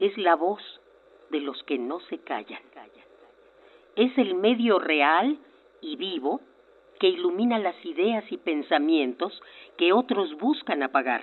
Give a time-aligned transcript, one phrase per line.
[0.00, 0.60] es la voz
[1.30, 2.62] de los que no se callan.
[3.96, 5.38] Es el medio real
[5.80, 6.40] y vivo
[6.98, 9.40] que ilumina las ideas y pensamientos
[9.76, 11.22] que otros buscan apagar.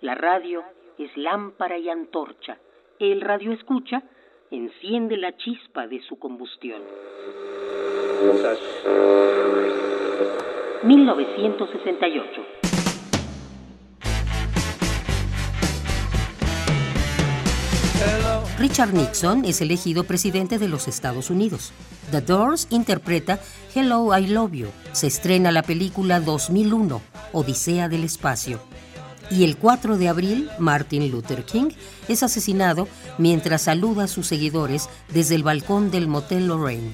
[0.00, 0.62] La radio
[0.98, 2.58] es lámpara y antorcha.
[2.98, 4.02] El radio escucha
[4.50, 6.82] enciende la chispa de su combustión.
[10.84, 12.71] 1968
[18.62, 21.72] Richard Nixon es elegido presidente de los Estados Unidos.
[22.12, 23.40] The Doors interpreta
[23.74, 24.68] Hello, I Love You.
[24.92, 27.02] Se estrena la película 2001,
[27.32, 28.60] Odisea del Espacio.
[29.32, 31.70] Y el 4 de abril, Martin Luther King
[32.06, 32.86] es asesinado
[33.18, 36.92] mientras saluda a sus seguidores desde el balcón del Motel Lorraine.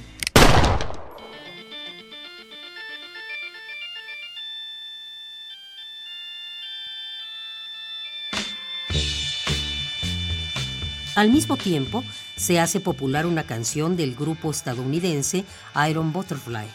[11.18, 12.04] Al mismo tiempo,
[12.36, 15.44] se hace popular una canción del grupo estadounidense
[15.90, 16.68] Iron Butterfly.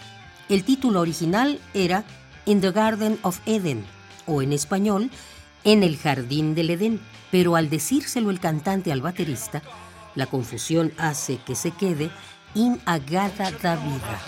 [0.49, 2.03] El título original era
[2.44, 3.86] In the Garden of Eden,
[4.25, 5.09] o en español,
[5.64, 6.99] En el Jardín del Edén,
[7.31, 9.61] pero al decírselo el cantante al baterista,
[10.14, 12.11] la confusión hace que se quede
[12.53, 14.19] In Agada da Vida.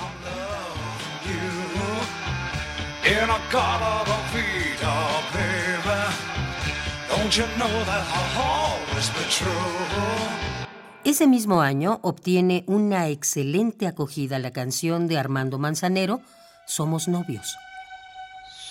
[11.04, 16.22] Ese mismo año obtiene una excelente acogida la canción de Armando Manzanero,
[16.66, 17.58] Somos novios.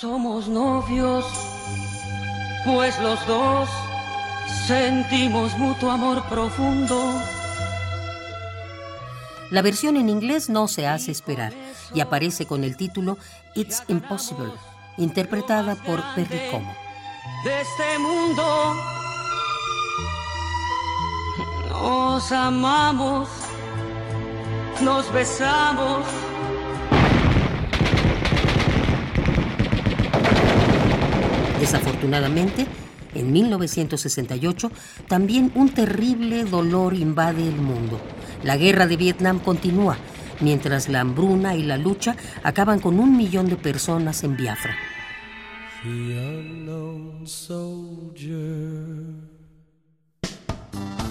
[0.00, 1.24] Somos novios,
[2.64, 3.68] pues los dos
[4.66, 7.20] sentimos mutuo amor profundo.
[9.50, 11.52] La versión en inglés no se hace esperar
[11.94, 13.18] y aparece con el título
[13.54, 14.52] It's Impossible,
[14.96, 16.74] interpretada por Perry Como
[17.44, 19.03] de este mundo.
[21.84, 23.28] Nos amamos,
[24.80, 26.06] nos besamos.
[31.60, 32.66] Desafortunadamente,
[33.14, 34.70] en 1968,
[35.08, 38.00] también un terrible dolor invade el mundo.
[38.42, 39.98] La guerra de Vietnam continúa,
[40.40, 44.74] mientras la hambruna y la lucha acaban con un millón de personas en Biafra.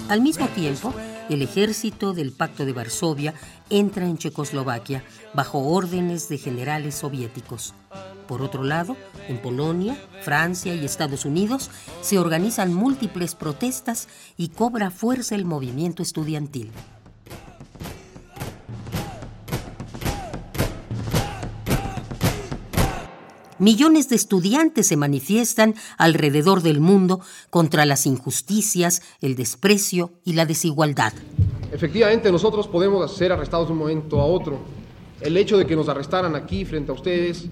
[0.09, 0.93] Al mismo tiempo,
[1.29, 3.33] el ejército del Pacto de Varsovia
[3.69, 5.03] entra en Checoslovaquia
[5.33, 7.73] bajo órdenes de generales soviéticos.
[8.27, 8.97] Por otro lado,
[9.29, 11.71] en Polonia, Francia y Estados Unidos
[12.01, 16.71] se organizan múltiples protestas y cobra fuerza el movimiento estudiantil.
[23.63, 30.45] Millones de estudiantes se manifiestan alrededor del mundo contra las injusticias, el desprecio y la
[30.45, 31.13] desigualdad.
[31.71, 34.59] Efectivamente, nosotros podemos ser arrestados de un momento a otro.
[35.21, 37.45] El hecho de que nos arrestaran aquí frente a ustedes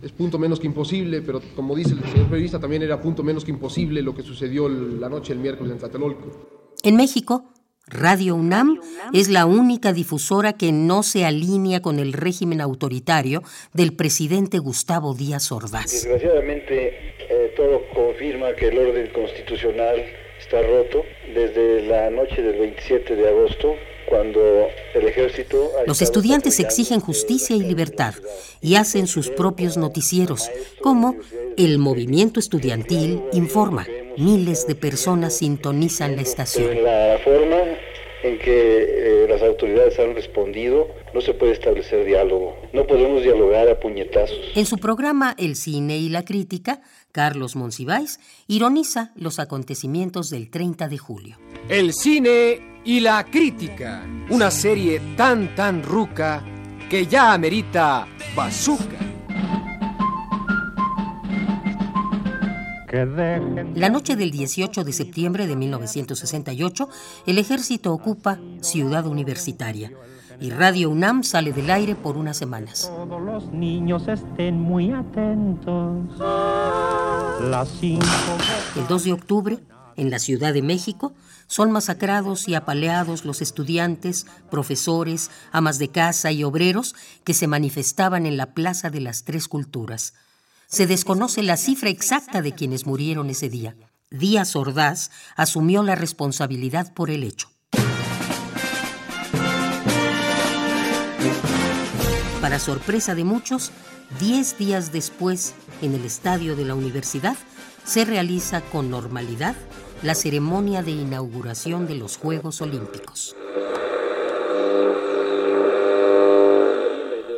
[0.00, 3.44] es punto menos que imposible, pero como dice el señor periodista, también era punto menos
[3.44, 6.70] que imposible lo que sucedió la noche del miércoles en Tlatelolco.
[6.84, 7.46] En México,
[7.90, 8.80] Radio UNAM
[9.14, 15.14] es la única difusora que no se alinea con el régimen autoritario del presidente Gustavo
[15.14, 15.90] Díaz Ordaz.
[15.92, 20.04] Desgraciadamente, eh, todo confirma que el orden constitucional
[20.38, 21.02] está roto
[21.34, 23.74] desde la noche del 27 de agosto
[24.08, 25.70] cuando el ejército...
[25.86, 28.14] Los estudiantes exigen justicia y libertad
[28.60, 30.50] y hacen sus propios noticieros,
[30.80, 31.16] como
[31.56, 33.86] el movimiento estudiantil informa.
[34.18, 36.82] Miles de personas sintonizan la estación.
[36.82, 37.56] La forma
[38.24, 42.56] en que eh, las autoridades han respondido, no se puede establecer diálogo.
[42.72, 44.36] No podemos dialogar a puñetazos.
[44.56, 46.80] En su programa El cine y la crítica,
[47.12, 51.38] Carlos Monsiváis ironiza los acontecimientos del 30 de julio.
[51.68, 56.44] El cine y la crítica, una serie tan tan ruca
[56.90, 59.07] que ya amerita bazooka.
[62.90, 66.88] La noche del 18 de septiembre de 1968,
[67.26, 69.92] el ejército ocupa Ciudad Universitaria
[70.40, 72.90] y Radio UNAM sale del aire por unas semanas.
[72.94, 76.06] Todos los niños estén muy atentos.
[78.76, 79.58] El 2 de octubre,
[79.96, 81.12] En la Ciudad de México
[81.48, 86.94] son masacrados y apaleados los estudiantes, profesores, amas de casa y obreros
[87.24, 90.14] que se manifestaban en la Plaza de las Tres Culturas.
[90.68, 93.74] Se desconoce la cifra exacta de quienes murieron ese día.
[94.10, 97.48] Díaz Ordaz asumió la responsabilidad por el hecho.
[102.42, 103.72] Para sorpresa de muchos,
[104.20, 107.36] diez días después, en el estadio de la universidad,
[107.84, 109.56] se realiza con normalidad
[110.02, 113.34] la ceremonia de inauguración de los Juegos Olímpicos.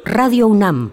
[0.05, 0.93] Radio UNAM,